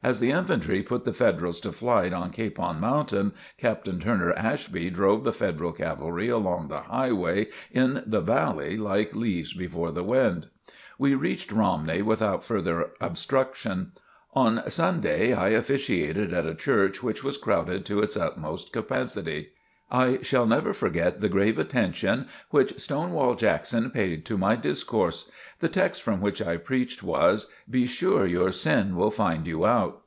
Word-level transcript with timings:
As 0.00 0.20
the 0.20 0.30
infantry 0.30 0.84
put 0.84 1.04
the 1.04 1.12
Federals 1.12 1.58
to 1.58 1.72
flight 1.72 2.12
on 2.12 2.30
Capon 2.30 2.78
Mountain, 2.78 3.32
Captain 3.56 3.98
Turner 3.98 4.32
Ashby 4.32 4.90
drove 4.90 5.24
the 5.24 5.32
Federal 5.32 5.72
cavalry 5.72 6.28
along 6.28 6.68
the 6.68 6.82
highway 6.82 7.48
in 7.72 8.04
the 8.06 8.20
valley 8.20 8.76
like 8.76 9.16
leaves 9.16 9.52
before 9.52 9.90
the 9.90 10.04
wind. 10.04 10.46
We 11.00 11.16
reached 11.16 11.50
Romney 11.50 12.02
without 12.02 12.44
further 12.44 12.92
obstruction. 13.00 13.90
On 14.34 14.62
Sunday 14.70 15.32
I 15.32 15.48
officiated 15.48 16.32
in 16.32 16.46
a 16.46 16.54
church 16.54 17.02
which 17.02 17.24
was 17.24 17.36
crowded 17.36 17.84
to 17.86 17.98
its 17.98 18.16
utmost 18.16 18.72
capacity. 18.72 19.48
I 19.90 20.20
shall 20.20 20.44
never 20.44 20.74
forget 20.74 21.20
the 21.22 21.30
grave 21.30 21.58
attention 21.58 22.28
which 22.50 22.78
"Stonewall" 22.78 23.36
Jackson 23.36 23.90
paid 23.90 24.26
to 24.26 24.36
my 24.36 24.54
discourse. 24.54 25.30
The 25.60 25.68
text 25.70 26.02
from 26.02 26.20
which 26.20 26.42
I 26.42 26.58
preached 26.58 27.02
was: 27.02 27.46
"Be 27.70 27.86
sure 27.86 28.26
your 28.26 28.52
sin 28.52 28.96
will 28.96 29.10
find 29.10 29.46
you 29.46 29.64
out." 29.64 30.02